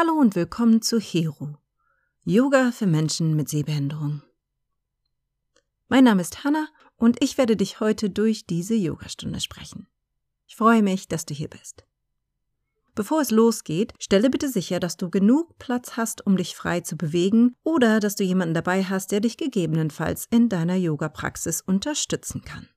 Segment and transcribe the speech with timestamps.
[0.00, 1.56] Hallo und willkommen zu Hero.
[2.22, 4.22] Yoga für Menschen mit Sehbehinderung.
[5.88, 9.88] Mein Name ist Hanna und ich werde dich heute durch diese Yogastunde sprechen.
[10.46, 11.84] Ich freue mich, dass du hier bist.
[12.94, 16.96] Bevor es losgeht, stelle bitte sicher, dass du genug Platz hast, um dich frei zu
[16.96, 22.68] bewegen oder dass du jemanden dabei hast, der dich gegebenenfalls in deiner Yoga-Praxis unterstützen kann.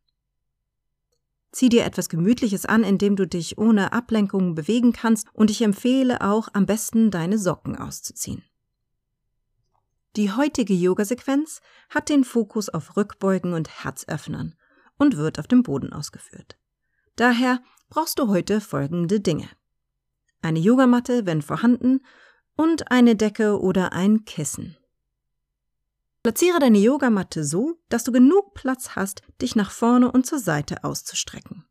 [1.52, 6.22] Zieh dir etwas Gemütliches an, indem du dich ohne Ablenkungen bewegen kannst und ich empfehle
[6.22, 8.44] auch am besten deine Socken auszuziehen.
[10.16, 14.56] Die heutige Yoga-Sequenz hat den Fokus auf Rückbeugen und Herzöffnern
[14.98, 16.58] und wird auf dem Boden ausgeführt.
[17.16, 19.50] Daher brauchst du heute folgende Dinge.
[20.42, 22.02] Eine Yogamatte, wenn vorhanden,
[22.56, 24.78] und eine Decke oder ein Kissen.
[26.24, 30.84] Platziere deine Yogamatte so, dass du genug Platz hast, dich nach vorne und zur Seite
[30.84, 31.66] auszustrecken.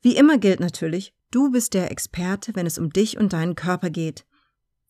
[0.00, 3.90] Wie immer gilt natürlich, du bist der Experte, wenn es um dich und deinen Körper
[3.90, 4.24] geht.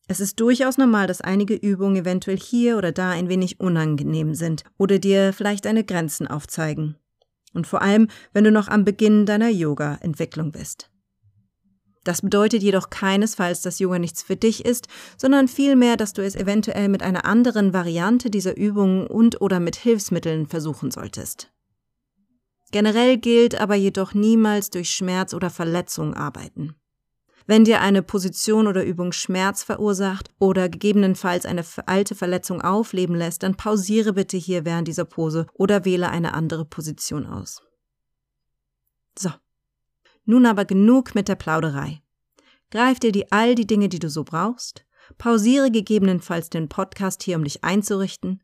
[0.06, 4.64] Es ist durchaus normal, dass einige Übungen eventuell hier oder da ein wenig unangenehm sind
[4.78, 6.96] oder dir vielleicht deine Grenzen aufzeigen.
[7.52, 10.89] Und vor allem, wenn du noch am Beginn deiner Yoga-Entwicklung bist.
[12.04, 16.34] Das bedeutet jedoch keinesfalls, dass Yoga nichts für dich ist, sondern vielmehr, dass du es
[16.34, 21.50] eventuell mit einer anderen Variante dieser Übungen und oder mit Hilfsmitteln versuchen solltest.
[22.72, 26.74] Generell gilt aber jedoch niemals durch Schmerz oder Verletzung arbeiten.
[27.46, 33.42] Wenn dir eine Position oder Übung Schmerz verursacht oder gegebenenfalls eine alte Verletzung aufleben lässt,
[33.42, 37.60] dann pausiere bitte hier während dieser Pose oder wähle eine andere Position aus.
[39.18, 39.30] So,
[40.30, 42.00] nun aber genug mit der Plauderei.
[42.70, 44.86] Greif dir die all die Dinge, die du so brauchst,
[45.18, 48.40] pausiere gegebenenfalls den Podcast hier, um dich einzurichten,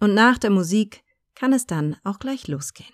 [0.00, 1.04] und nach der Musik
[1.36, 2.92] kann es dann auch gleich losgehen.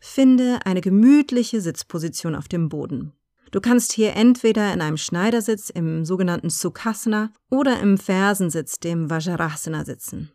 [0.00, 3.12] Finde eine gemütliche Sitzposition auf dem Boden.
[3.50, 9.84] Du kannst hier entweder in einem Schneidersitz im sogenannten Sukhasana oder im Fersensitz, dem Vajrasana,
[9.84, 10.32] sitzen.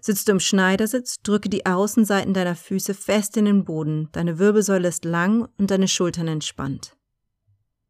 [0.00, 4.88] Sitzt du im Schneidersitz, drücke die Außenseiten deiner Füße fest in den Boden, deine Wirbelsäule
[4.88, 6.96] ist lang und deine Schultern entspannt.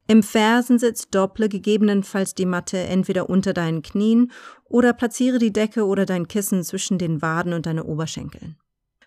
[0.09, 4.31] Im Fersensitz dopple gegebenenfalls die Matte entweder unter deinen Knien
[4.65, 8.57] oder platziere die Decke oder dein Kissen zwischen den Waden und deine Oberschenkeln.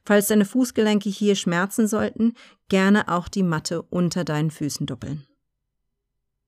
[0.09, 2.33] Falls deine Fußgelenke hier schmerzen sollten,
[2.67, 5.27] gerne auch die Matte unter deinen Füßen doppeln.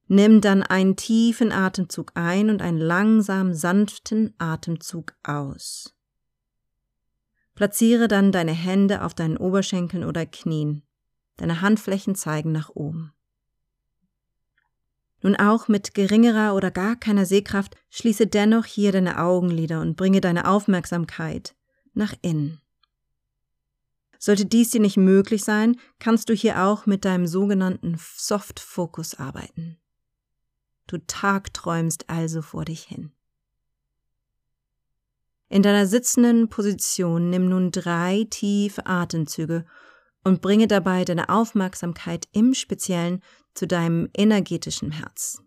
[0.08, 5.94] Nimm dann einen tiefen Atemzug ein und einen langsam sanften Atemzug aus.
[7.54, 10.82] Platziere dann deine Hände auf deinen Oberschenkeln oder Knien.
[11.38, 13.14] Deine Handflächen zeigen nach oben.
[15.22, 20.20] Nun auch mit geringerer oder gar keiner Sehkraft schließe dennoch hier deine Augenlider und bringe
[20.20, 21.54] deine Aufmerksamkeit
[21.94, 22.61] nach innen.
[24.24, 29.16] Sollte dies dir nicht möglich sein, kannst du hier auch mit deinem sogenannten Soft Focus
[29.16, 29.80] arbeiten.
[30.86, 33.12] Du tagträumst also vor dich hin.
[35.50, 39.66] In deiner sitzenden Position nimm nun drei tiefe Atemzüge
[40.24, 43.24] und bringe dabei deine Aufmerksamkeit im Speziellen
[43.56, 45.42] zu deinem energetischen Herz.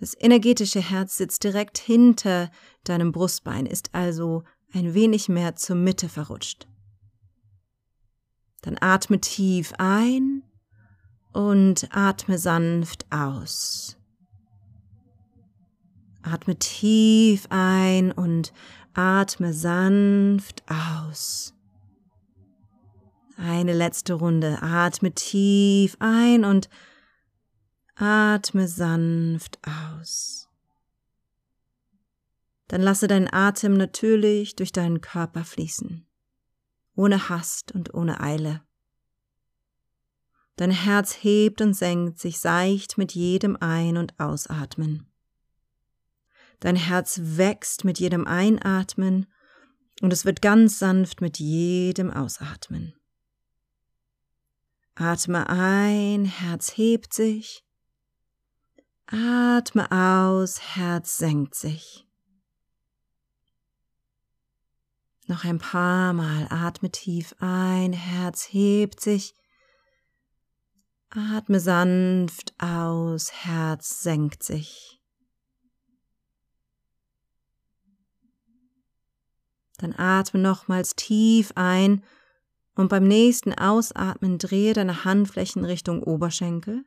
[0.00, 2.50] Das energetische Herz sitzt direkt hinter
[2.82, 6.66] deinem Brustbein, ist also ein wenig mehr zur Mitte verrutscht.
[8.64, 10.42] Dann atme tief ein
[11.34, 13.98] und atme sanft aus.
[16.22, 18.54] Atme tief ein und
[18.94, 21.52] atme sanft aus.
[23.36, 24.62] Eine letzte Runde.
[24.62, 26.70] Atme tief ein und
[27.96, 29.58] atme sanft
[30.00, 30.48] aus.
[32.68, 36.06] Dann lasse deinen Atem natürlich durch deinen Körper fließen
[36.94, 38.62] ohne Hast und ohne Eile.
[40.56, 45.06] Dein Herz hebt und senkt sich seicht mit jedem Ein- und Ausatmen.
[46.60, 49.26] Dein Herz wächst mit jedem Einatmen
[50.00, 52.94] und es wird ganz sanft mit jedem Ausatmen.
[54.94, 57.64] Atme ein, Herz hebt sich.
[59.06, 62.03] Atme aus, Herz senkt sich.
[65.26, 69.34] Noch ein paar Mal atme tief ein, Herz hebt sich.
[71.08, 75.00] Atme sanft aus, Herz senkt sich.
[79.78, 82.04] Dann atme nochmals tief ein
[82.74, 86.84] und beim nächsten Ausatmen drehe deine Handflächen Richtung Oberschenkel.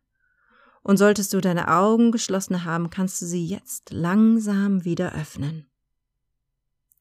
[0.84, 5.68] Und solltest du deine Augen geschlossen haben, kannst du sie jetzt langsam wieder öffnen.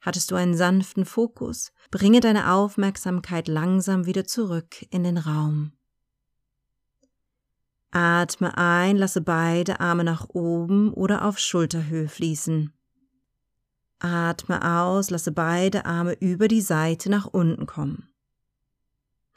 [0.07, 1.73] Hattest du einen sanften Fokus?
[1.91, 5.73] Bringe deine Aufmerksamkeit langsam wieder zurück in den Raum.
[7.91, 12.73] Atme ein, lasse beide Arme nach oben oder auf Schulterhöhe fließen.
[13.99, 18.09] Atme aus, lasse beide Arme über die Seite nach unten kommen.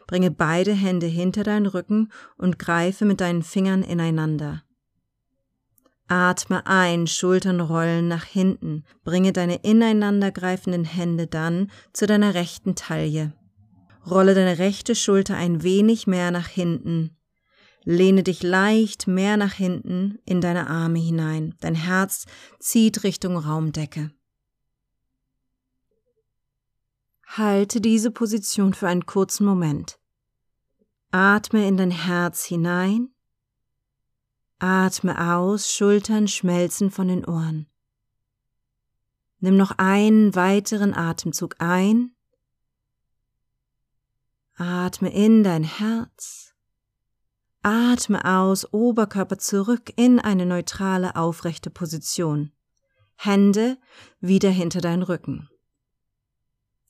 [0.06, 4.62] Bringe beide Hände hinter deinen Rücken und greife mit deinen Fingern ineinander.
[6.10, 13.34] Atme ein, Schultern rollen nach hinten, bringe deine ineinandergreifenden Hände dann zu deiner rechten Taille.
[14.10, 17.16] Rolle deine rechte Schulter ein wenig mehr nach hinten.
[17.84, 21.54] Lehne dich leicht mehr nach hinten in deine Arme hinein.
[21.62, 22.26] Dein Herz
[22.60, 24.10] zieht Richtung Raumdecke.
[27.28, 30.00] Halte diese Position für einen kurzen Moment.
[31.12, 33.10] Atme in dein Herz hinein
[34.60, 37.68] Atme aus, Schultern schmelzen von den Ohren.
[39.40, 42.12] Nimm noch einen weiteren Atemzug ein.
[44.58, 46.54] Atme in dein Herz.
[47.62, 52.52] Atme aus, Oberkörper zurück in eine neutrale, aufrechte Position.
[53.16, 53.78] Hände
[54.20, 55.50] wieder hinter deinen Rücken.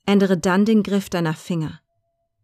[0.08, 1.82] Ändere dann den Griff deiner Finger.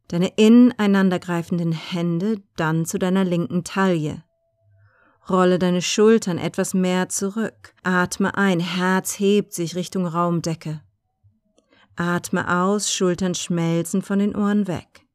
[0.07, 4.23] Deine ineinandergreifenden Hände dann zu deiner linken Taille.
[5.29, 7.73] Rolle deine Schultern etwas mehr zurück.
[7.83, 10.81] Atme ein, Herz hebt sich Richtung Raumdecke.
[11.95, 15.05] Atme aus, Schultern schmelzen von den Ohren weg.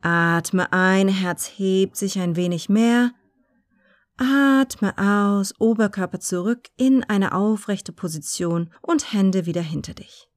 [0.00, 3.12] Atme ein, Herz hebt sich ein wenig mehr.
[4.16, 10.28] Atme aus, Oberkörper zurück in eine aufrechte Position und Hände wieder hinter dich.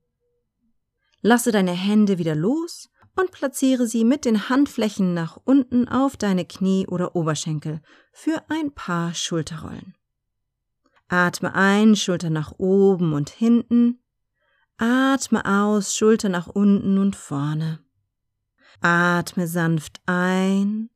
[1.21, 2.89] Lasse deine Hände wieder los
[3.19, 7.81] und platziere sie mit den Handflächen nach unten auf deine Knie oder Oberschenkel
[8.13, 9.95] für ein paar Schulterrollen.
[11.09, 13.99] Atme ein, Schulter nach oben und hinten.
[14.77, 17.79] Atme aus, Schulter nach unten und vorne.
[18.79, 20.89] Atme sanft ein.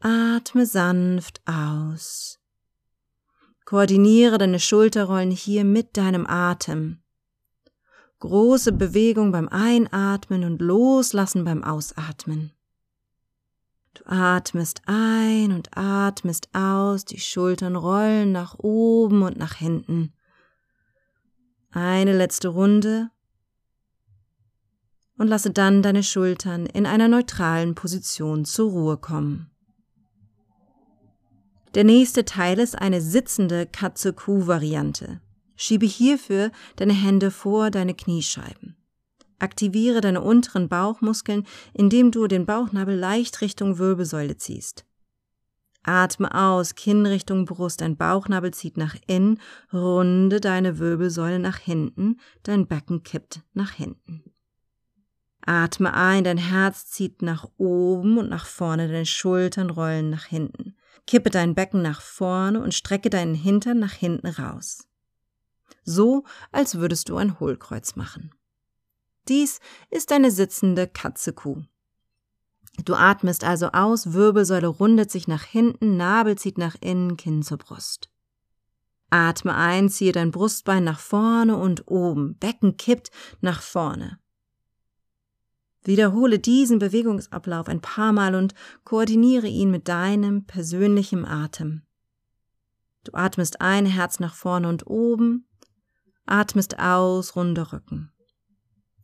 [0.00, 2.38] Atme sanft aus.
[3.64, 7.03] Koordiniere deine Schulterrollen hier mit deinem Atem.
[8.24, 12.52] Große Bewegung beim Einatmen und Loslassen beim Ausatmen.
[13.92, 20.14] Du atmest ein und atmest aus, die Schultern rollen nach oben und nach hinten.
[21.70, 23.10] Eine letzte Runde
[25.18, 29.50] und lasse dann deine Schultern in einer neutralen Position zur Ruhe kommen.
[31.74, 35.20] Der nächste Teil ist eine sitzende Katze-Kuh-Variante.
[35.56, 38.76] Schiebe hierfür deine Hände vor deine Kniescheiben.
[39.38, 44.84] Aktiviere deine unteren Bauchmuskeln, indem du den Bauchnabel leicht Richtung Wirbelsäule ziehst.
[45.82, 49.38] Atme aus, Kinn Richtung Brust, dein Bauchnabel zieht nach innen,
[49.70, 54.22] runde deine Wirbelsäule nach hinten, dein Becken kippt nach hinten.
[55.44, 60.74] Atme ein, dein Herz zieht nach oben und nach vorne, deine Schultern rollen nach hinten.
[61.06, 64.88] Kippe dein Becken nach vorne und strecke deinen Hintern nach hinten raus
[65.84, 68.30] so als würdest du ein Hohlkreuz machen.
[69.28, 69.60] Dies
[69.90, 71.62] ist eine sitzende Katzekuh.
[72.84, 77.58] Du atmest also aus, Wirbelsäule rundet sich nach hinten, Nabel zieht nach innen, Kinn zur
[77.58, 78.10] Brust.
[79.10, 83.10] Atme ein, ziehe dein Brustbein nach vorne und oben, Becken kippt
[83.40, 84.18] nach vorne.
[85.84, 91.82] Wiederhole diesen Bewegungsablauf ein paar Mal und koordiniere ihn mit deinem persönlichen Atem.
[93.04, 95.46] Du atmest ein, Herz nach vorne und oben,
[96.26, 98.10] Atmest aus, runder Rücken.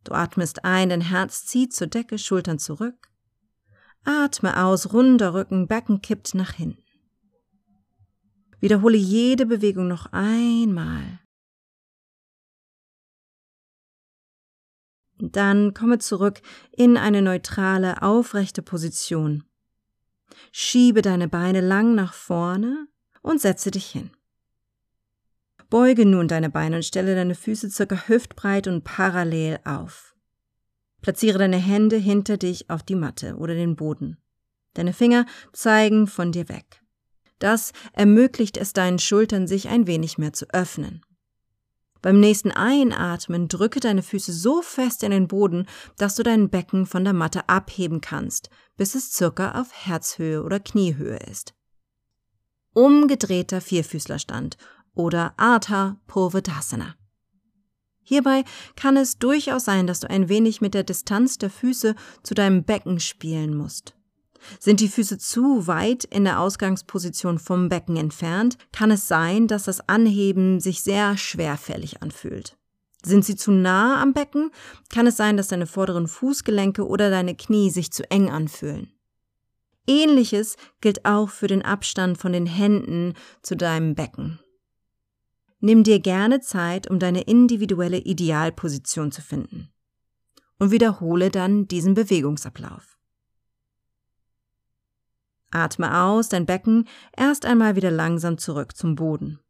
[0.05, 3.11] Du atmest ein, dein Herz zieht zur Decke, Schultern zurück.
[4.05, 6.83] Atme aus, runder Rücken, Becken kippt nach hinten.
[8.61, 11.21] Wiederhole jede Bewegung noch einmal.
[15.19, 16.41] Dann komme zurück
[16.73, 19.45] in eine neutrale, aufrechte Position.
[20.53, 22.89] Schiebe deine Beine lang nach vorne
[23.21, 24.11] und setze dich hin.
[25.71, 30.17] Beuge nun deine Beine und stelle deine Füße circa hüftbreit und parallel auf.
[31.01, 34.19] Platziere deine Hände hinter dich auf die Matte oder den Boden.
[34.75, 36.83] Deine Finger zeigen von dir weg.
[37.39, 41.03] Das ermöglicht es deinen Schultern, sich ein wenig mehr zu öffnen.
[42.03, 45.67] Beim nächsten Einatmen drücke deine Füße so fest in den Boden,
[45.99, 50.61] dass du dein Becken von der Matte abheben kannst, bis es circa auf Herzhöhe oder
[50.61, 51.55] Kniehöhe ist.
[52.73, 54.57] Umgedrehter Vierfüßlerstand
[54.95, 56.95] oder Artha Purvedasana.
[58.03, 58.45] Hierbei
[58.75, 62.65] kann es durchaus sein, dass du ein wenig mit der Distanz der Füße zu deinem
[62.65, 63.95] Becken spielen musst.
[64.59, 69.65] Sind die Füße zu weit in der Ausgangsposition vom Becken entfernt, kann es sein, dass
[69.65, 72.57] das Anheben sich sehr schwerfällig anfühlt.
[73.03, 74.51] Sind sie zu nah am Becken,
[74.89, 78.93] kann es sein, dass deine vorderen Fußgelenke oder deine Knie sich zu eng anfühlen.
[79.87, 84.41] Ähnliches gilt auch für den Abstand von den Händen zu deinem Becken.
[85.61, 89.71] Nimm dir gerne Zeit, um deine individuelle Idealposition zu finden.
[90.59, 92.99] Und wiederhole dann diesen Bewegungsablauf.
[95.51, 99.41] Atme aus dein Becken erst einmal wieder langsam zurück zum Boden.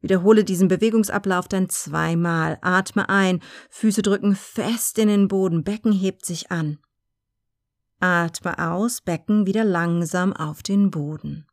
[0.00, 2.58] Wiederhole diesen Bewegungsablauf dann zweimal.
[2.62, 6.78] Atme ein, Füße drücken fest in den Boden, Becken hebt sich an.
[8.00, 11.46] Atme aus, Becken wieder langsam auf den Boden.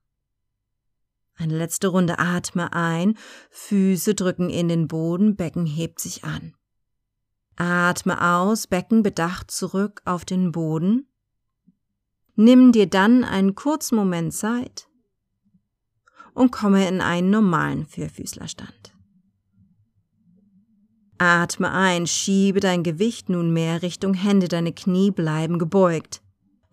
[1.37, 3.15] Eine letzte Runde atme ein,
[3.51, 6.55] Füße drücken in den Boden, Becken hebt sich an.
[7.55, 11.07] Atme aus, Becken bedacht zurück auf den Boden.
[12.35, 14.87] Nimm dir dann einen kurzen Moment Zeit
[16.33, 18.93] und komme in einen normalen Vierfüßlerstand.
[21.19, 26.21] Atme ein, schiebe dein Gewicht nunmehr Richtung Hände, deine Knie bleiben gebeugt.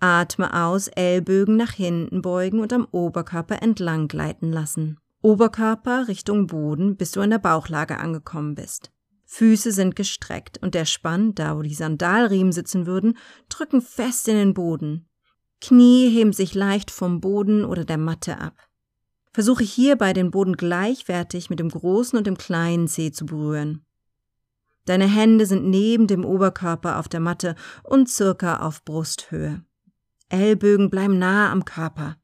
[0.05, 4.99] Atme aus, Ellbögen nach hinten beugen und am Oberkörper entlang gleiten lassen.
[5.23, 8.93] Oberkörper Richtung Boden, bis du in der Bauchlage angekommen bist.
[9.25, 13.17] Füße sind gestreckt und der Spann, da wo die Sandalriemen sitzen würden,
[13.49, 15.09] drücken fest in den Boden.
[15.63, 18.59] Knie heben sich leicht vom Boden oder der Matte ab.
[19.33, 23.87] Versuche hierbei den Boden gleichwertig mit dem großen und dem kleinen Zeh zu berühren.
[24.85, 29.65] Deine Hände sind neben dem Oberkörper auf der Matte und circa auf Brusthöhe.
[30.29, 32.17] Ellbögen bleiben nah am Körper.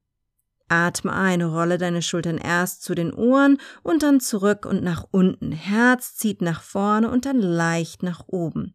[0.69, 5.51] Atme ein, rolle deine Schultern erst zu den Ohren und dann zurück und nach unten.
[5.51, 8.75] Herz zieht nach vorne und dann leicht nach oben.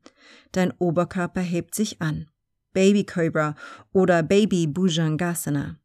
[0.51, 2.29] Dein Oberkörper hebt sich an.
[2.74, 3.55] Baby Cobra
[3.94, 5.77] oder Baby Bhujangasana.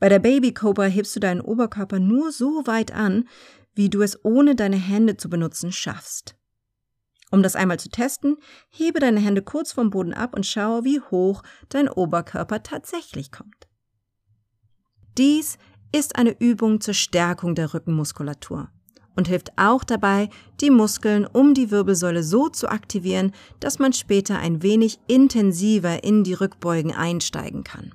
[0.00, 3.28] Bei der Baby Cobra hebst du deinen Oberkörper nur so weit an,
[3.74, 6.36] wie du es ohne deine Hände zu benutzen schaffst.
[7.32, 8.36] Um das einmal zu testen,
[8.68, 13.68] hebe deine Hände kurz vom Boden ab und schaue, wie hoch dein Oberkörper tatsächlich kommt.
[15.16, 15.56] Dies
[15.92, 18.68] ist eine Übung zur Stärkung der Rückenmuskulatur
[19.16, 20.28] und hilft auch dabei,
[20.60, 26.24] die Muskeln um die Wirbelsäule so zu aktivieren, dass man später ein wenig intensiver in
[26.24, 27.94] die Rückbeugen einsteigen kann.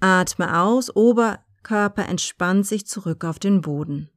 [0.00, 4.10] Atme aus, Oberkörper entspannt sich zurück auf den Boden.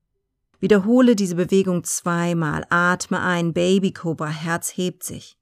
[0.60, 2.66] Wiederhole diese Bewegung zweimal.
[2.70, 5.38] Atme ein, Baby Cobra, Herz hebt sich.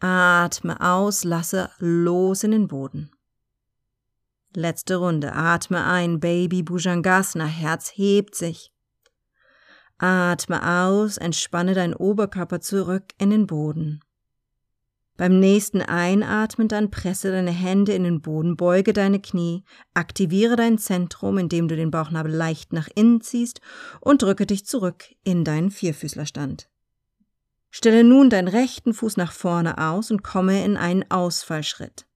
[0.00, 3.10] Atme aus, lasse los in den Boden.
[4.54, 5.34] Letzte Runde.
[5.34, 8.72] Atme ein, Baby Bhujangasana, Herz hebt sich.
[9.98, 14.00] Atme aus, entspanne deinen Oberkörper zurück in den Boden.
[15.20, 20.78] Beim nächsten Einatmen dann presse deine Hände in den Boden, beuge deine Knie, aktiviere dein
[20.78, 23.60] Zentrum, indem du den Bauchnabel leicht nach innen ziehst
[24.00, 26.70] und drücke dich zurück in deinen Vierfüßlerstand.
[27.68, 32.06] Stelle nun deinen rechten Fuß nach vorne aus und komme in einen Ausfallschritt.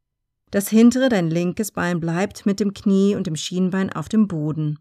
[0.51, 4.79] Das hintere, dein linkes Bein bleibt mit dem Knie und dem Schienbein auf dem Boden.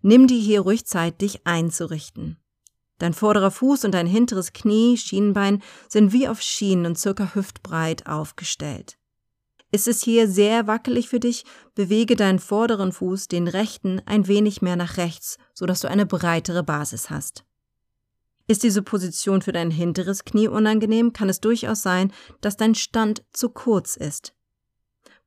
[0.00, 2.41] Nimm dir hier ruhig Zeit, dich einzurichten.
[3.02, 8.06] Dein vorderer Fuß und dein hinteres Knie, Schienbein sind wie auf Schienen und circa hüftbreit
[8.06, 8.96] aufgestellt.
[9.72, 11.44] Ist es hier sehr wackelig für dich,
[11.74, 16.62] bewege deinen vorderen Fuß, den rechten, ein wenig mehr nach rechts, sodass du eine breitere
[16.62, 17.44] Basis hast.
[18.46, 23.24] Ist diese Position für dein hinteres Knie unangenehm, kann es durchaus sein, dass dein Stand
[23.32, 24.32] zu kurz ist.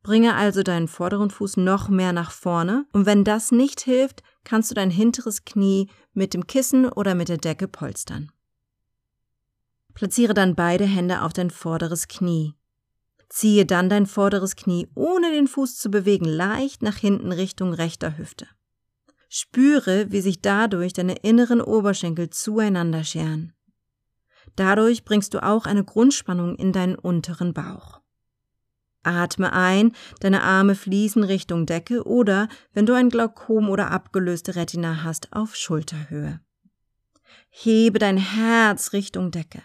[0.01, 4.71] Bringe also deinen vorderen Fuß noch mehr nach vorne und wenn das nicht hilft, kannst
[4.71, 8.31] du dein hinteres Knie mit dem Kissen oder mit der Decke polstern.
[9.93, 12.53] Platziere dann beide Hände auf dein vorderes Knie.
[13.29, 18.17] Ziehe dann dein vorderes Knie, ohne den Fuß zu bewegen, leicht nach hinten Richtung rechter
[18.17, 18.47] Hüfte.
[19.27, 23.53] Spüre, wie sich dadurch deine inneren Oberschenkel zueinander scheren.
[24.55, 28.01] Dadurch bringst du auch eine Grundspannung in deinen unteren Bauch.
[29.05, 35.03] Atme ein, deine Arme fließen Richtung Decke oder, wenn du ein Glaukom oder abgelöste Retina
[35.03, 36.39] hast, auf Schulterhöhe.
[37.49, 39.61] Hebe dein Herz Richtung Decke.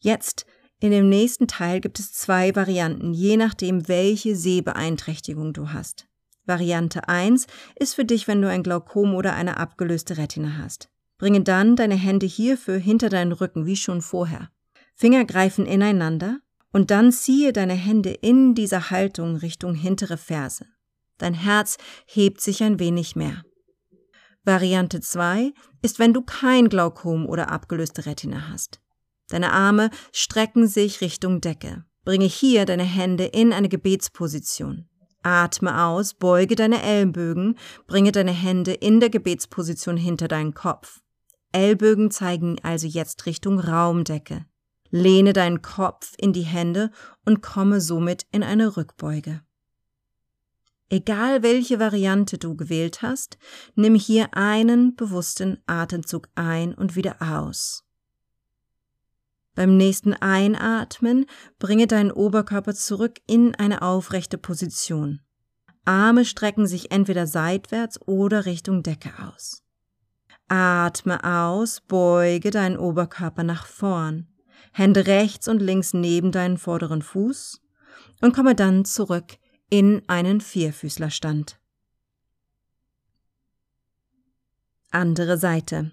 [0.00, 0.46] Jetzt,
[0.80, 6.06] in dem nächsten Teil gibt es zwei Varianten, je nachdem, welche Sehbeeinträchtigung du hast.
[6.46, 7.46] Variante 1
[7.76, 10.88] ist für dich, wenn du ein Glaukom oder eine abgelöste Retina hast.
[11.18, 14.50] Bringe dann deine Hände hierfür hinter deinen Rücken, wie schon vorher.
[14.94, 16.40] Finger greifen ineinander,
[16.72, 20.66] und dann ziehe deine Hände in dieser Haltung Richtung hintere Ferse.
[21.18, 23.42] Dein Herz hebt sich ein wenig mehr.
[24.44, 28.80] Variante 2 ist, wenn du kein Glaukom oder abgelöste Retina hast.
[29.28, 31.84] Deine Arme strecken sich Richtung Decke.
[32.04, 34.88] Bringe hier deine Hände in eine Gebetsposition.
[35.22, 41.00] Atme aus, beuge deine Ellenbögen, bringe deine Hände in der Gebetsposition hinter deinen Kopf.
[41.52, 44.46] Ellbögen zeigen also jetzt Richtung Raumdecke.
[44.90, 46.90] Lehne deinen Kopf in die Hände
[47.24, 49.42] und komme somit in eine Rückbeuge.
[50.90, 53.36] Egal welche Variante du gewählt hast,
[53.74, 57.84] nimm hier einen bewussten Atemzug ein und wieder aus.
[59.54, 61.26] Beim nächsten Einatmen
[61.58, 65.20] bringe deinen Oberkörper zurück in eine aufrechte Position.
[65.84, 69.62] Arme strecken sich entweder seitwärts oder Richtung Decke aus.
[70.46, 74.28] Atme aus, beuge deinen Oberkörper nach vorn.
[74.78, 77.60] Hände rechts und links neben deinen vorderen Fuß
[78.20, 79.36] und komme dann zurück
[79.70, 81.58] in einen Vierfüßlerstand.
[84.90, 85.90] Andere Seite.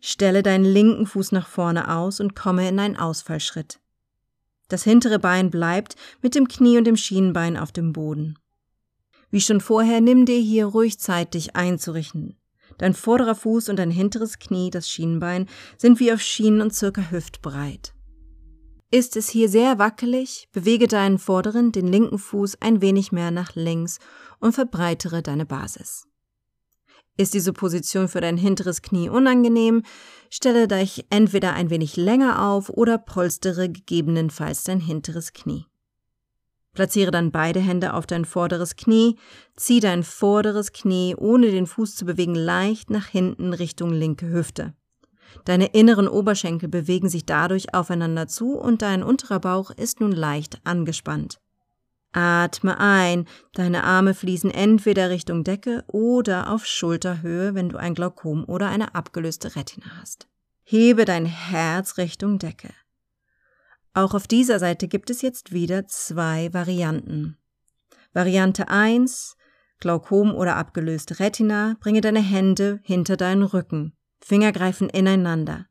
[0.00, 3.80] Stelle deinen linken Fuß nach vorne aus und komme in einen Ausfallschritt.
[4.68, 8.38] Das hintere Bein bleibt mit dem Knie und dem Schienenbein auf dem Boden.
[9.30, 12.36] Wie schon vorher, nimm dir hier ruhig Zeit, dich einzurichten.
[12.76, 17.10] Dein vorderer Fuß und dein hinteres Knie, das Schienenbein, sind wie auf Schienen und circa
[17.10, 17.94] hüftbreit.
[18.90, 23.54] Ist es hier sehr wackelig, bewege deinen vorderen, den linken Fuß ein wenig mehr nach
[23.54, 23.98] links
[24.40, 26.06] und verbreitere deine Basis.
[27.18, 29.82] Ist diese Position für dein hinteres Knie unangenehm,
[30.30, 35.66] stelle dich entweder ein wenig länger auf oder polstere gegebenenfalls dein hinteres Knie.
[36.72, 39.18] Platziere dann beide Hände auf dein vorderes Knie,
[39.56, 44.72] zieh dein vorderes Knie, ohne den Fuß zu bewegen, leicht nach hinten Richtung linke Hüfte.
[45.44, 50.60] Deine inneren Oberschenkel bewegen sich dadurch aufeinander zu und dein unterer Bauch ist nun leicht
[50.64, 51.40] angespannt.
[52.12, 58.44] Atme ein, deine Arme fließen entweder Richtung Decke oder auf Schulterhöhe, wenn du ein Glaukom
[58.46, 60.26] oder eine abgelöste Retina hast.
[60.64, 62.70] Hebe dein Herz Richtung Decke.
[63.94, 67.36] Auch auf dieser Seite gibt es jetzt wieder zwei Varianten.
[68.12, 69.36] Variante 1,
[69.80, 73.92] Glaukom oder abgelöste Retina, bringe deine Hände hinter deinen Rücken.
[74.20, 75.66] Finger greifen ineinander.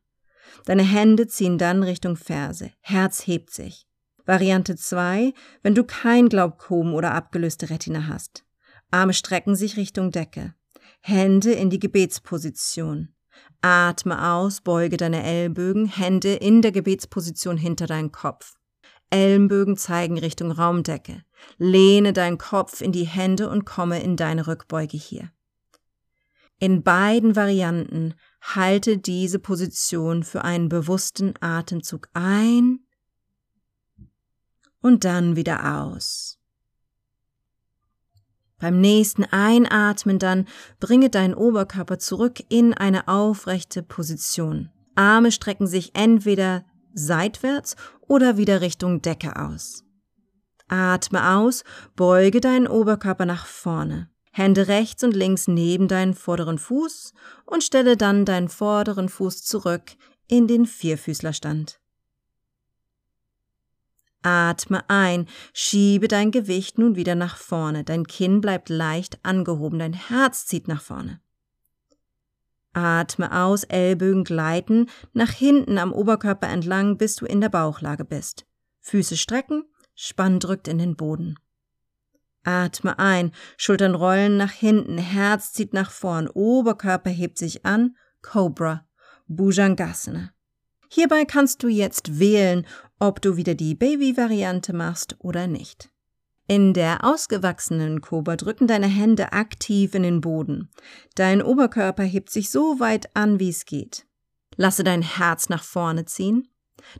[0.64, 2.70] Deine Hände ziehen dann Richtung Ferse.
[2.80, 3.86] Herz hebt sich.
[4.26, 5.32] Variante 2,
[5.62, 8.44] wenn du kein Glaukom oder abgelöste Retina hast.
[8.90, 10.54] Arme strecken sich Richtung Decke.
[11.00, 13.14] Hände in die Gebetsposition.
[13.62, 18.54] Atme aus, beuge deine Ellbögen, Hände in der Gebetsposition hinter deinen Kopf.
[19.10, 21.22] Ellenbögen zeigen Richtung Raumdecke.
[21.56, 25.30] Lehne deinen Kopf in die Hände und komme in deine Rückbeuge hier.
[26.60, 32.80] In beiden Varianten halte diese Position für einen bewussten Atemzug ein
[34.80, 36.38] und dann wieder aus.
[38.58, 40.46] Beim nächsten Einatmen dann
[40.80, 44.70] bringe deinen Oberkörper zurück in eine aufrechte Position.
[44.96, 49.84] Arme strecken sich entweder seitwärts oder wieder Richtung Decke aus.
[50.66, 51.62] Atme aus,
[51.94, 54.10] beuge deinen Oberkörper nach vorne.
[54.32, 57.12] Hände rechts und links neben deinen vorderen Fuß
[57.44, 59.82] und stelle dann deinen vorderen Fuß zurück
[60.26, 61.80] in den Vierfüßlerstand.
[64.22, 69.92] Atme ein, schiebe dein Gewicht nun wieder nach vorne, dein Kinn bleibt leicht angehoben, dein
[69.92, 71.20] Herz zieht nach vorne.
[72.72, 78.46] Atme aus, Ellbögen gleiten nach hinten am Oberkörper entlang, bis du in der Bauchlage bist.
[78.80, 79.64] Füße strecken,
[79.94, 81.36] Spann drückt in den Boden.
[82.44, 88.86] Atme ein, Schultern rollen nach hinten, Herz zieht nach vorn, Oberkörper hebt sich an, Cobra,
[89.26, 90.32] Bhujangasana.
[90.90, 92.66] Hierbei kannst du jetzt wählen,
[92.98, 95.90] ob du wieder die Baby-Variante machst oder nicht.
[96.46, 100.70] In der ausgewachsenen Cobra drücken deine Hände aktiv in den Boden.
[101.14, 104.06] Dein Oberkörper hebt sich so weit an, wie es geht.
[104.56, 106.48] Lasse dein Herz nach vorne ziehen.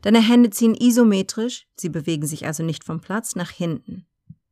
[0.03, 4.05] Deine Hände ziehen isometrisch, sie bewegen sich also nicht vom Platz, nach hinten.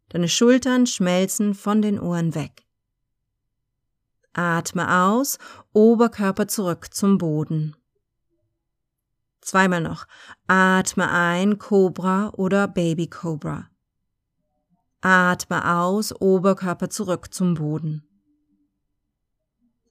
[0.09, 2.65] Deine Schultern schmelzen von den Ohren weg.
[4.33, 5.37] Atme aus,
[5.73, 7.75] Oberkörper zurück zum Boden.
[9.41, 10.05] Zweimal noch.
[10.47, 13.69] Atme ein, Cobra oder Baby Cobra.
[15.01, 18.03] Atme aus, Oberkörper zurück zum Boden.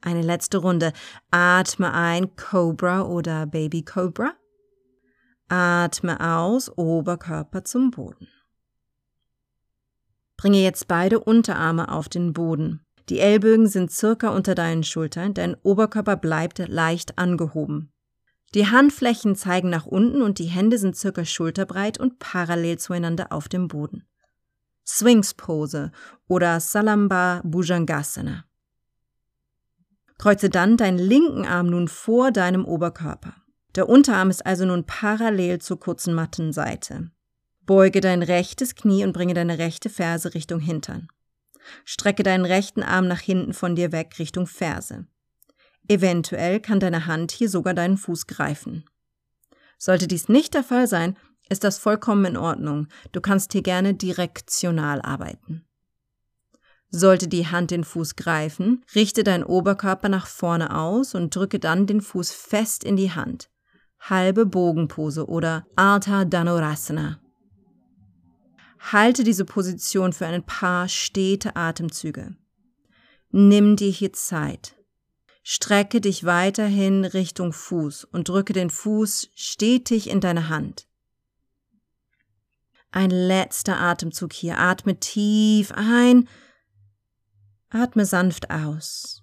[0.01, 0.93] Eine letzte Runde.
[1.31, 4.35] Atme ein, Cobra oder Baby Cobra.
[5.49, 8.29] Atme aus, Oberkörper zum Boden.
[10.37, 12.81] Bringe jetzt beide Unterarme auf den Boden.
[13.09, 17.93] Die Ellbögen sind circa unter deinen Schultern, dein Oberkörper bleibt leicht angehoben.
[18.55, 23.49] Die Handflächen zeigen nach unten und die Hände sind circa schulterbreit und parallel zueinander auf
[23.49, 24.05] dem Boden.
[24.87, 25.91] Swings Pose
[26.29, 28.45] oder Salamba Bhujangasana.
[30.19, 33.35] Kreuze dann deinen linken Arm nun vor deinem Oberkörper.
[33.75, 37.11] Der Unterarm ist also nun parallel zur kurzen Mattenseite.
[37.67, 41.09] Beuge dein rechtes Knie und bringe deine rechte Ferse Richtung Hintern.
[41.85, 45.07] Strecke deinen rechten Arm nach hinten von dir weg Richtung Ferse.
[45.89, 48.85] Eventuell kann deine Hand hier sogar deinen Fuß greifen.
[49.79, 51.17] Sollte dies nicht der Fall sein,
[51.49, 52.89] ist das vollkommen in Ordnung.
[53.13, 55.65] Du kannst hier gerne direktional arbeiten.
[56.89, 61.87] Sollte die Hand den Fuß greifen, richte deinen Oberkörper nach vorne aus und drücke dann
[61.87, 63.51] den Fuß fest in die Hand.
[64.01, 67.21] Halbe Bogenpose oder Alta Dhanurasana.
[68.79, 72.37] Halte diese Position für ein paar stete Atemzüge.
[73.31, 74.77] Nimm dir hier Zeit.
[75.43, 80.89] Strecke dich weiterhin Richtung Fuß und drücke den Fuß stetig in deine Hand.
[82.91, 84.59] Ein letzter Atemzug hier.
[84.59, 86.29] Atme tief ein,
[87.69, 89.23] atme sanft aus.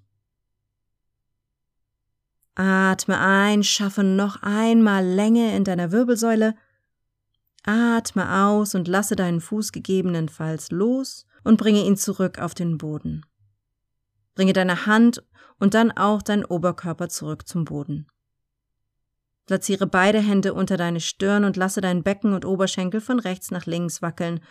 [2.55, 6.55] Atme ein, schaffe noch einmal Länge in deiner Wirbelsäule.
[7.65, 13.25] Atme aus und lasse deinen Fuß gegebenenfalls los und bringe ihn zurück auf den Boden.
[14.35, 15.23] Bringe deine Hand
[15.59, 18.07] und dann auch deinen Oberkörper zurück zum Boden.
[19.45, 23.65] Platziere beide Hände unter deine Stirn und lasse dein Becken und Oberschenkel von rechts nach
[23.65, 24.41] links wackeln,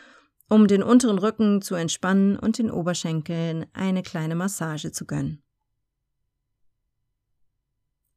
[0.49, 5.43] um den unteren Rücken zu entspannen und den Oberschenkeln eine kleine Massage zu gönnen.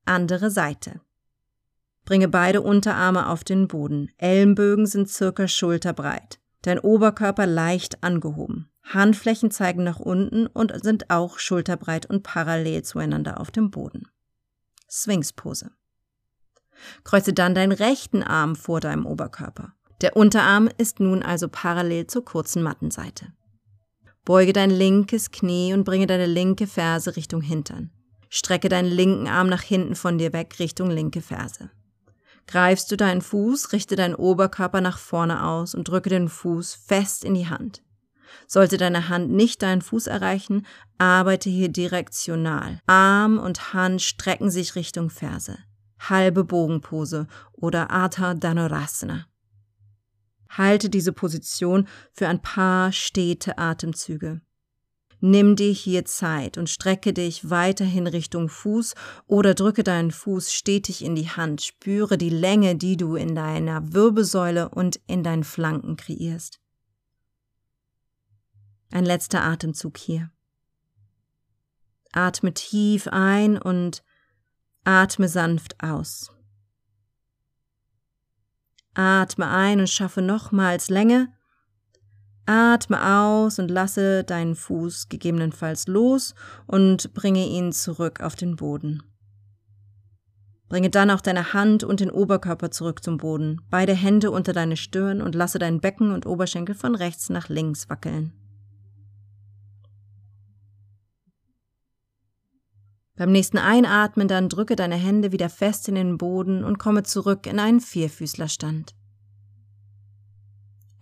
[0.05, 1.01] Andere Seite.
[2.05, 4.11] Bringe beide Unterarme auf den Boden.
[4.17, 6.39] Ellenbögen sind circa schulterbreit.
[6.61, 8.69] Dein Oberkörper leicht angehoben.
[8.83, 14.07] Handflächen zeigen nach unten und sind auch schulterbreit und parallel zueinander auf dem Boden.
[14.89, 15.71] Swingspose.
[17.03, 19.73] Kreuze dann deinen rechten Arm vor deinem Oberkörper.
[20.01, 23.33] Der Unterarm ist nun also parallel zur kurzen Mattenseite.
[24.23, 27.91] Beuge dein linkes Knie und bringe deine linke Ferse Richtung Hintern.
[28.29, 31.71] Strecke deinen linken Arm nach hinten von dir weg Richtung linke Ferse.
[32.47, 37.23] Greifst du deinen Fuß, richte deinen Oberkörper nach vorne aus und drücke den Fuß fest
[37.23, 37.83] in die Hand.
[38.47, 40.65] Sollte deine Hand nicht deinen Fuß erreichen,
[40.97, 42.79] arbeite hier direktional.
[42.85, 45.57] Arm und Hand strecken sich Richtung Ferse.
[45.99, 49.25] Halbe Bogenpose oder Atha Dhanurasana.
[50.49, 54.41] Halte diese Position für ein paar stete Atemzüge.
[55.27, 58.93] Nimm dir hier Zeit und strecke dich weiterhin Richtung Fuß
[59.25, 61.63] oder drücke deinen Fuß stetig in die Hand.
[61.63, 66.59] Spüre die Länge, die du in deiner Wirbelsäule und in deinen Flanken kreierst.
[68.91, 70.29] Ein letzter Atemzug hier.
[72.11, 74.03] Atme tief ein und
[74.83, 76.31] atme sanft aus.
[78.93, 81.33] Atme ein und schaffe nochmals Länge.
[82.45, 86.35] Atme aus und lasse deinen Fuß gegebenenfalls los
[86.67, 89.03] und bringe ihn zurück auf den Boden.
[90.67, 94.77] Bringe dann auch deine Hand und den Oberkörper zurück zum Boden, beide Hände unter deine
[94.77, 98.33] Stirn und lasse dein Becken und Oberschenkel von rechts nach links wackeln.
[103.15, 107.47] Beim nächsten Einatmen dann drücke deine Hände wieder fest in den Boden und komme zurück
[107.47, 108.93] in einen Vierfüßlerstand.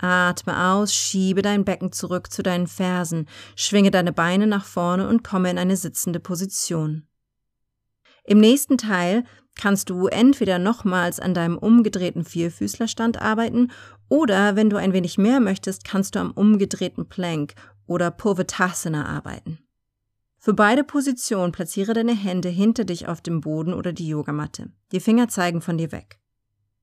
[0.03, 5.23] Atme aus, schiebe dein Becken zurück zu deinen Fersen, schwinge deine Beine nach vorne und
[5.23, 7.07] komme in eine sitzende Position.
[8.25, 9.23] Im nächsten Teil
[9.55, 13.71] kannst du entweder nochmals an deinem umgedrehten Vierfüßlerstand arbeiten
[14.09, 17.53] oder, wenn du ein wenig mehr möchtest, kannst du am umgedrehten Plank
[17.85, 19.59] oder Purvatasana arbeiten.
[20.37, 24.71] Für beide Positionen platziere deine Hände hinter dich auf dem Boden oder die Yogamatte.
[24.91, 26.19] Die Finger zeigen von dir weg.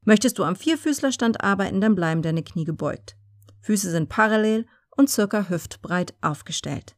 [0.04, 3.16] Möchtest du am Vierfüßlerstand arbeiten, dann bleiben deine Knie gebeugt.
[3.60, 6.96] Füße sind parallel und circa hüftbreit aufgestellt.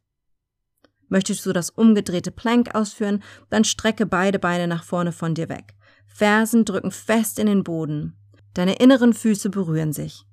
[1.09, 5.75] Möchtest du das umgedrehte Plank ausführen, dann strecke beide Beine nach vorne von dir weg.
[6.07, 8.17] Fersen drücken fest in den Boden.
[8.55, 10.25] Deine inneren Füße berühren sich.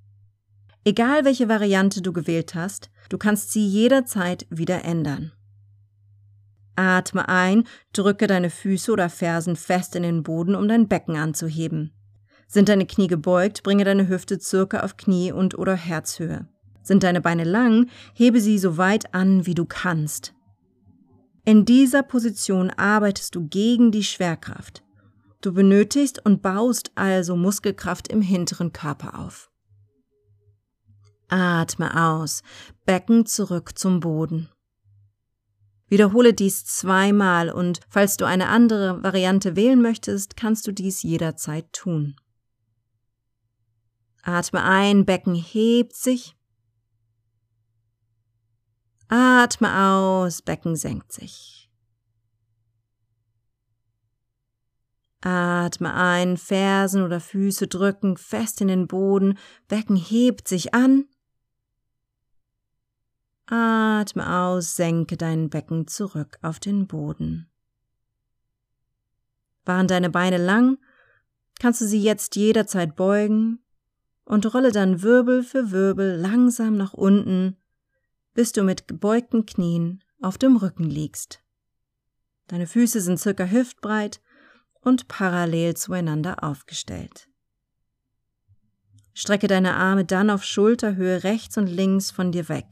[0.86, 5.34] Egal welche Variante du gewählt hast, du kannst sie jederzeit wieder ändern.
[6.76, 11.92] Atme ein, drücke deine Füße oder Fersen fest in den Boden, um dein Becken anzuheben.
[12.52, 16.48] Sind deine Knie gebeugt, bringe deine Hüfte circa auf Knie- und oder Herzhöhe.
[16.82, 20.34] Sind deine Beine lang, hebe sie so weit an, wie du kannst.
[21.46, 24.84] In dieser Position arbeitest du gegen die Schwerkraft.
[25.42, 29.52] Du benötigst und baust also Muskelkraft im hinteren Körper auf.
[31.28, 32.42] Atme aus,
[32.84, 34.50] Becken zurück zum Boden.
[35.88, 41.72] Wiederhole dies zweimal und falls du eine andere Variante wählen möchtest, kannst du dies jederzeit
[41.74, 42.16] tun.
[44.30, 46.38] Atme ein, Becken hebt sich.
[49.08, 51.72] Atme aus, Becken senkt sich.
[55.22, 59.36] Atme ein, Fersen oder Füße drücken fest in den Boden,
[59.68, 61.06] Becken hebt sich an.
[63.48, 67.50] Atme aus, senke dein Becken zurück auf den Boden.
[69.66, 70.78] Waren deine Beine lang,
[71.60, 73.64] kannst du sie jetzt jederzeit beugen
[74.30, 77.58] und rolle dann Wirbel für Wirbel langsam nach unten,
[78.36, 81.42] bis du mit gebeugten Knien auf dem Rücken liegst.
[82.48, 84.22] Deine Füße sind circa hüftbreit
[84.82, 87.28] und parallel zueinander aufgestellt.
[89.16, 92.68] Strecke deine Arme dann auf Schulterhöhe rechts und links von dir weg.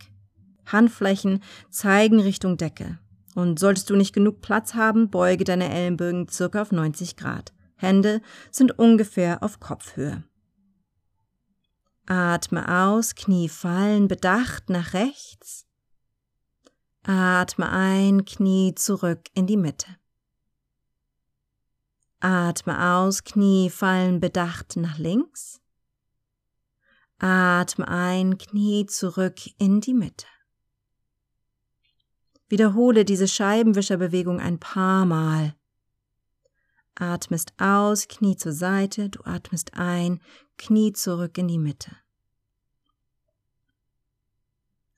[0.67, 1.41] Handflächen
[1.71, 2.99] zeigen Richtung Decke.
[3.33, 7.51] Und solltest du nicht genug Platz haben, beuge deine Ellenbögen circa auf 90 Grad.
[7.75, 10.23] Hände sind ungefähr auf Kopfhöhe.
[12.07, 15.65] Atme aus, Knie fallen, bedacht nach rechts.
[17.03, 19.87] Atme ein, Knie zurück in die Mitte.
[22.21, 25.59] Atme aus, Knie fallen, bedacht nach links.
[27.19, 30.27] Atme ein, Knie zurück in die Mitte.
[32.47, 35.55] Wiederhole diese Scheibenwischerbewegung ein paar Mal.
[36.95, 40.21] Atmest aus, Knie zur Seite, du atmest ein,
[40.57, 41.91] Knie zurück in die Mitte.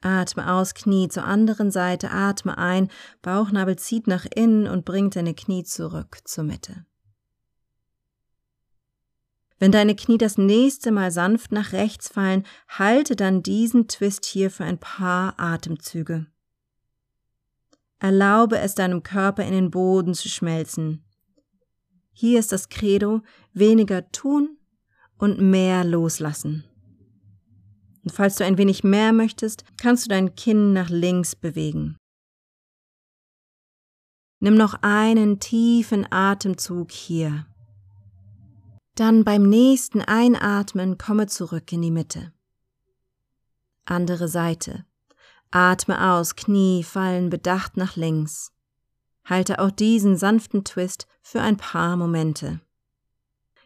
[0.02, 2.89] Atme aus, Knie zur anderen Seite, atme ein,
[3.22, 6.86] Bauchnabel zieht nach innen und bringt deine Knie zurück zur Mitte.
[9.58, 14.50] Wenn deine Knie das nächste Mal sanft nach rechts fallen, halte dann diesen Twist hier
[14.52, 16.28] für ein paar Atemzüge.
[18.00, 21.04] Erlaube es deinem Körper in den Boden zu schmelzen.
[22.13, 24.59] Hier ist das Credo weniger tun
[25.19, 26.63] und mehr loslassen.
[28.03, 31.97] Und falls du ein wenig mehr möchtest, kannst du dein Kinn nach links bewegen.
[34.39, 37.45] Nimm noch einen tiefen Atemzug hier.
[38.95, 42.34] Dann beim nächsten Einatmen komme zurück in die Mitte.
[43.86, 44.86] Andere Seite.
[45.51, 48.51] Atme aus, Knie fallen bedacht nach links.
[49.25, 52.62] Halte auch diesen sanften Twist für ein paar Momente.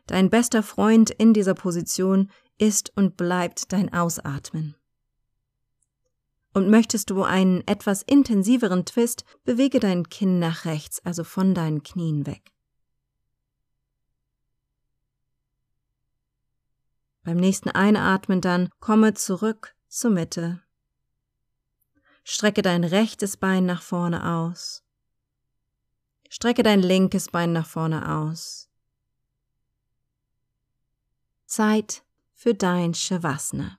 [0.07, 4.75] Dein bester Freund in dieser Position ist und bleibt dein Ausatmen.
[6.53, 11.81] Und möchtest du einen etwas intensiveren Twist, bewege dein Kinn nach rechts, also von deinen
[11.83, 12.51] Knien weg.
[17.23, 20.61] Beim nächsten Einatmen dann komme zurück zur Mitte.
[22.25, 24.83] Strecke dein rechtes Bein nach vorne aus.
[26.29, 28.69] Strecke dein linkes Bein nach vorne aus.
[31.53, 33.77] Zeit für dein Shavasana.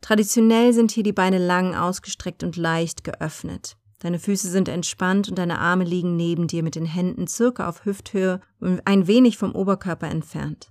[0.00, 3.76] Traditionell sind hier die Beine lang ausgestreckt und leicht geöffnet.
[3.98, 7.84] Deine Füße sind entspannt und deine Arme liegen neben dir mit den Händen circa auf
[7.84, 10.70] Hüfthöhe und ein wenig vom Oberkörper entfernt.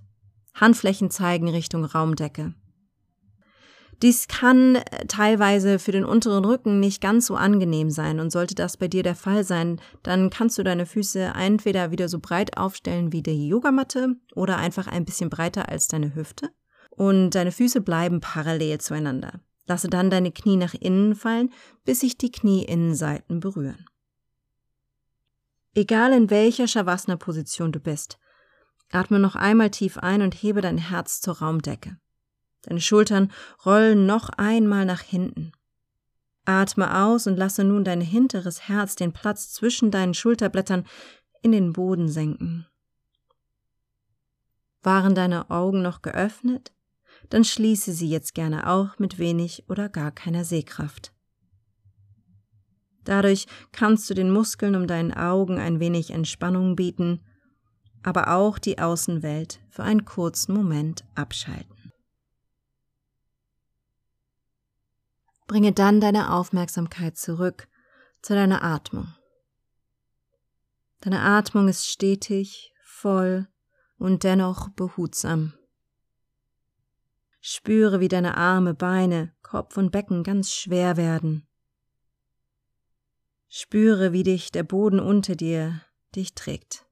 [0.54, 2.54] Handflächen zeigen Richtung Raumdecke.
[4.02, 8.54] Dies kann äh, teilweise für den unteren Rücken nicht ganz so angenehm sein und sollte
[8.54, 12.56] das bei dir der Fall sein, dann kannst du deine Füße entweder wieder so breit
[12.56, 16.50] aufstellen wie die Yogamatte oder einfach ein bisschen breiter als deine Hüfte
[16.90, 19.40] und deine Füße bleiben parallel zueinander.
[19.66, 21.50] Lasse dann deine Knie nach innen fallen,
[21.84, 23.84] bis sich die Knieinnenseiten berühren.
[25.74, 28.18] Egal in welcher Shavasana-Position du bist,
[28.90, 31.98] Atme noch einmal tief ein und hebe dein Herz zur Raumdecke.
[32.62, 33.32] Deine Schultern
[33.64, 35.52] rollen noch einmal nach hinten.
[36.44, 40.86] Atme aus und lasse nun dein hinteres Herz den Platz zwischen deinen Schulterblättern
[41.42, 42.66] in den Boden senken.
[44.82, 46.72] Waren deine Augen noch geöffnet?
[47.30, 51.12] Dann schließe sie jetzt gerne auch mit wenig oder gar keiner Sehkraft.
[53.04, 57.20] Dadurch kannst du den Muskeln um deinen Augen ein wenig Entspannung bieten
[58.02, 61.77] aber auch die Außenwelt für einen kurzen Moment abschalten.
[65.48, 67.68] Bringe dann deine Aufmerksamkeit zurück
[68.20, 69.08] zu deiner Atmung.
[71.00, 73.48] Deine Atmung ist stetig, voll
[73.96, 75.54] und dennoch behutsam.
[77.40, 81.46] Spüre, wie deine Arme, Beine, Kopf und Becken ganz schwer werden.
[83.48, 85.80] Spüre, wie dich der Boden unter dir
[86.14, 86.84] dich trägt.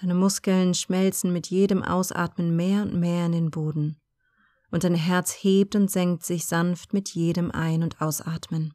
[0.00, 4.00] Deine Muskeln schmelzen mit jedem Ausatmen mehr und mehr in den Boden,
[4.70, 8.74] und dein Herz hebt und senkt sich sanft mit jedem Ein- und Ausatmen.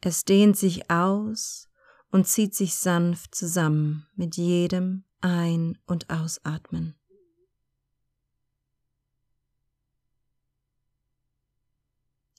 [0.00, 1.68] Es dehnt sich aus
[2.10, 6.94] und zieht sich sanft zusammen mit jedem Ein- und Ausatmen.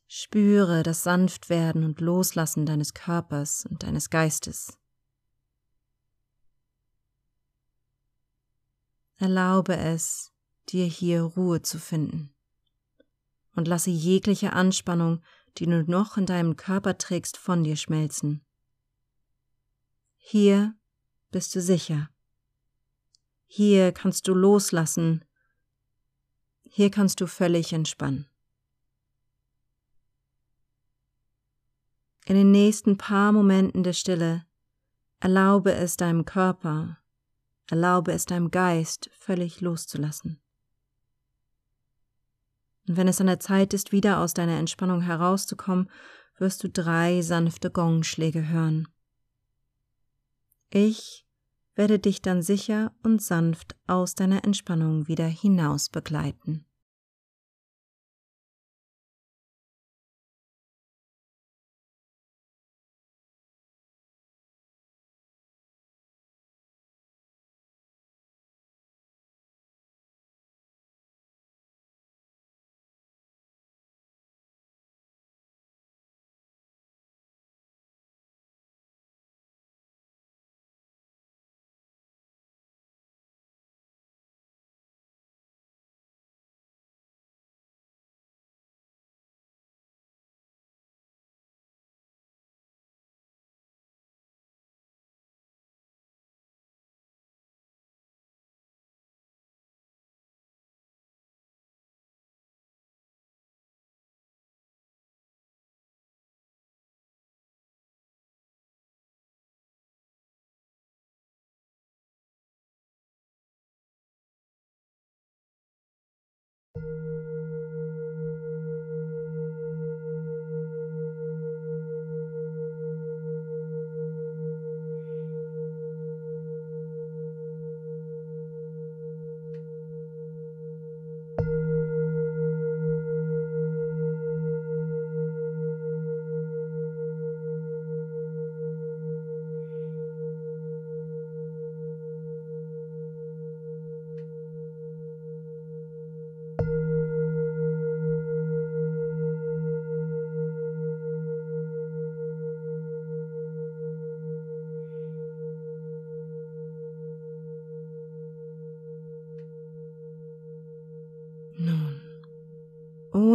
[0.07, 4.77] Spüre das Sanftwerden und Loslassen deines Körpers und deines Geistes.
[9.17, 10.31] Erlaube es,
[10.69, 12.33] dir hier Ruhe zu finden.
[13.55, 15.21] Und lasse jegliche Anspannung,
[15.57, 18.45] die du noch in deinem Körper trägst, von dir schmelzen.
[20.17, 20.75] Hier
[21.31, 22.09] bist du sicher.
[23.47, 25.23] Hier kannst du loslassen.
[26.63, 28.27] Hier kannst du völlig entspannen.
[32.25, 34.45] In den nächsten paar Momenten der Stille
[35.19, 36.97] erlaube es deinem Körper,
[37.69, 40.41] erlaube es deinem Geist völlig loszulassen.
[42.87, 45.89] Und wenn es an der Zeit ist, wieder aus deiner Entspannung herauszukommen,
[46.37, 48.87] wirst du drei sanfte Gongschläge hören.
[50.69, 51.25] Ich
[51.75, 56.65] werde dich dann sicher und sanft aus deiner Entspannung wieder hinaus begleiten.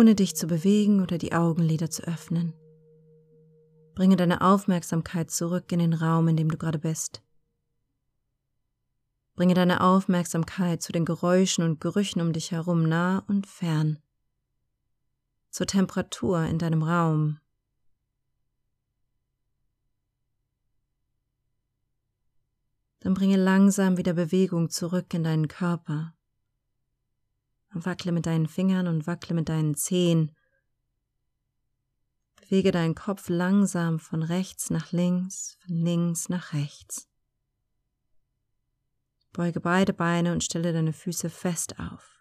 [0.01, 2.55] Ohne dich zu bewegen oder die Augenlider zu öffnen,
[3.95, 7.23] bringe deine Aufmerksamkeit zurück in den Raum, in dem du gerade bist.
[9.35, 13.99] Bringe deine Aufmerksamkeit zu den Geräuschen und Gerüchen um dich herum nah und fern,
[15.51, 17.39] zur Temperatur in deinem Raum.
[23.01, 26.15] Dann bringe langsam wieder Bewegung zurück in deinen Körper.
[27.73, 30.33] Wackle mit deinen Fingern und wackle mit deinen Zehen.
[32.41, 37.09] Bewege deinen Kopf langsam von rechts nach links, von links nach rechts.
[39.33, 42.21] Beuge beide Beine und stelle deine Füße fest auf.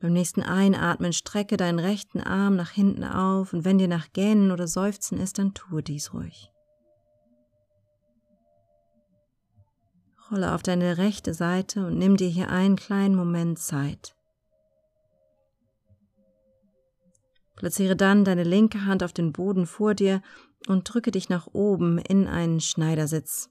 [0.00, 4.50] Beim nächsten Einatmen strecke deinen rechten Arm nach hinten auf und wenn dir nach Gähnen
[4.50, 6.50] oder Seufzen ist, dann tue dies ruhig.
[10.30, 14.16] Rolle auf deine rechte Seite und nimm dir hier einen kleinen Moment Zeit.
[17.56, 20.22] Platziere dann deine linke Hand auf den Boden vor dir
[20.66, 23.50] und drücke dich nach oben in einen Schneidersitz.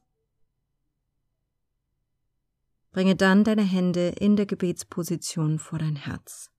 [2.92, 6.52] Bringe dann deine Hände in der Gebetsposition vor dein Herz.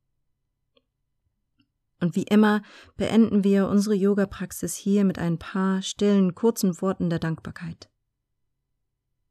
[2.00, 2.62] Und wie immer
[2.96, 7.88] beenden wir unsere Yoga-Praxis hier mit ein paar stillen, kurzen Worten der Dankbarkeit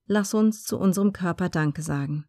[0.06, 2.26] lass uns zu unserem Körper Danke sagen.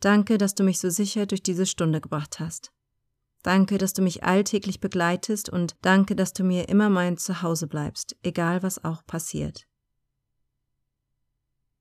[0.00, 2.72] Danke, dass du mich so sicher durch diese Stunde gebracht hast.
[3.42, 8.16] Danke, dass du mich alltäglich begleitest und danke, dass du mir immer mein Zuhause bleibst,
[8.22, 9.66] egal was auch passiert.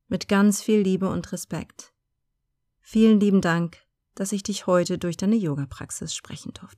[0.08, 1.94] Mit ganz viel Liebe und Respekt.
[2.82, 3.78] Vielen lieben Dank,
[4.14, 6.78] dass ich dich heute durch deine Yoga-Praxis sprechen durfte.